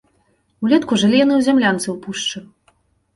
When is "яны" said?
1.25-1.33